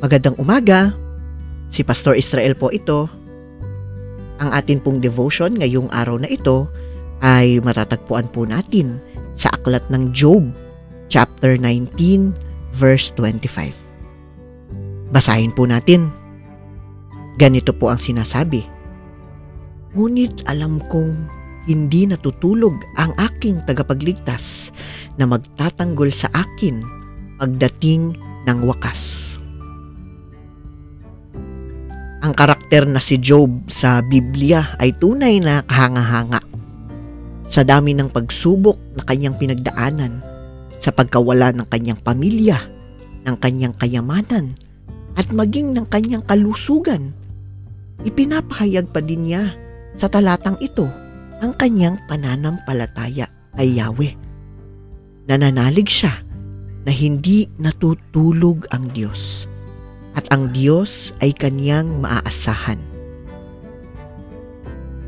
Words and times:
Magandang 0.00 0.32
umaga. 0.40 0.96
Si 1.68 1.84
Pastor 1.84 2.16
Israel 2.16 2.56
po 2.56 2.72
ito. 2.72 3.04
Ang 4.40 4.48
atin 4.48 4.80
pong 4.80 4.96
devotion 4.96 5.52
ngayong 5.52 5.92
araw 5.92 6.16
na 6.16 6.24
ito 6.24 6.64
ay 7.20 7.60
matatagpuan 7.60 8.24
po 8.32 8.48
natin 8.48 8.96
sa 9.36 9.52
aklat 9.52 9.84
ng 9.92 10.08
Job, 10.16 10.48
chapter 11.12 11.60
19, 11.60 12.32
verse 12.72 13.12
25. 13.12 15.12
Basahin 15.12 15.52
po 15.52 15.68
natin. 15.68 16.08
Ganito 17.36 17.76
po 17.76 17.92
ang 17.92 18.00
sinasabi. 18.00 18.64
Ngunit 19.92 20.48
alam 20.48 20.80
kong 20.88 21.28
hindi 21.68 22.08
natutulog 22.08 22.72
ang 22.96 23.12
aking 23.20 23.60
tagapagligtas 23.68 24.72
na 25.20 25.28
magtatanggol 25.28 26.08
sa 26.08 26.32
akin 26.32 26.80
pagdating 27.36 28.16
ng 28.48 28.58
wakas. 28.64 29.29
Ang 32.20 32.36
karakter 32.36 32.84
na 32.84 33.00
si 33.00 33.16
Job 33.16 33.48
sa 33.72 34.04
Biblia 34.04 34.76
ay 34.76 34.92
tunay 35.00 35.40
na 35.40 35.64
kahanga-hanga. 35.64 36.44
Sa 37.48 37.64
dami 37.64 37.96
ng 37.96 38.12
pagsubok 38.12 38.76
na 38.92 39.08
kanyang 39.08 39.40
pinagdaanan, 39.40 40.20
sa 40.84 40.92
pagkawala 40.92 41.48
ng 41.56 41.64
kanyang 41.72 41.96
pamilya, 42.04 42.60
ng 43.24 43.36
kanyang 43.40 43.72
kayamanan, 43.72 44.52
at 45.16 45.32
maging 45.32 45.72
ng 45.72 45.88
kanyang 45.88 46.20
kalusugan, 46.28 47.16
ipinapahayag 48.04 48.92
pa 48.92 49.00
din 49.00 49.24
niya 49.24 49.56
sa 49.96 50.12
talatang 50.12 50.60
ito 50.60 50.84
ang 51.40 51.56
kanyang 51.56 51.96
pananampalataya 52.04 53.32
kay 53.56 53.80
Yahweh. 53.80 54.12
Nananalig 55.24 55.88
siya 55.88 56.20
na 56.84 56.92
hindi 56.92 57.48
natutulog 57.56 58.68
ang 58.76 58.92
Diyos 58.92 59.49
at 60.20 60.28
ang 60.36 60.52
Diyos 60.52 61.16
ay 61.24 61.32
kanyang 61.32 61.88
maaasahan. 62.04 62.76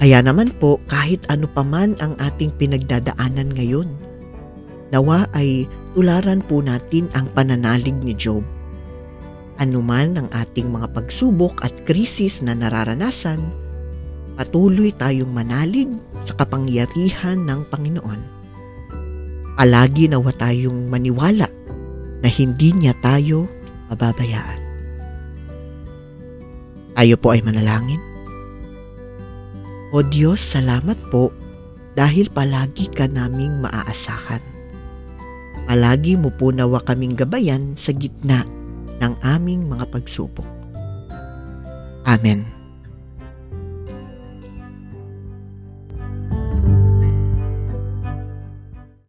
Kaya 0.00 0.24
naman 0.24 0.48
po 0.56 0.80
kahit 0.88 1.20
ano 1.28 1.44
paman 1.44 1.92
ang 2.00 2.16
ating 2.16 2.56
pinagdadaanan 2.56 3.52
ngayon, 3.52 3.92
nawa 4.88 5.28
ay 5.36 5.68
tularan 5.92 6.40
po 6.40 6.64
natin 6.64 7.12
ang 7.12 7.28
pananalig 7.36 7.92
ni 8.00 8.16
Job. 8.16 8.40
Anuman 9.60 10.16
ang 10.16 10.28
ating 10.32 10.72
mga 10.72 10.88
pagsubok 10.96 11.60
at 11.60 11.72
krisis 11.84 12.40
na 12.40 12.56
nararanasan, 12.56 13.44
patuloy 14.40 14.88
tayong 14.96 15.30
manalig 15.30 15.92
sa 16.24 16.32
kapangyarihan 16.40 17.44
ng 17.44 17.60
Panginoon. 17.68 18.20
Palagi 19.54 20.10
nawa 20.10 20.32
tayong 20.34 20.90
maniwala 20.90 21.46
na 22.24 22.28
hindi 22.28 22.72
niya 22.72 22.96
tayo 22.98 23.46
mababayaan. 23.92 24.63
Tayo 26.94 27.18
po 27.18 27.34
ay 27.34 27.42
manalangin. 27.42 27.98
O 29.90 30.02
Diyos, 30.02 30.42
salamat 30.42 30.98
po 31.10 31.34
dahil 31.94 32.30
palagi 32.30 32.90
ka 32.90 33.06
naming 33.10 33.62
maaasahan. 33.62 34.42
Palagi 35.66 36.14
mo 36.14 36.30
po 36.34 36.54
nawa 36.54 36.82
kaming 36.86 37.18
gabayan 37.18 37.74
sa 37.74 37.90
gitna 37.94 38.46
ng 39.02 39.14
aming 39.22 39.66
mga 39.66 39.90
pagsubok. 39.90 40.46
Amen. 42.06 42.53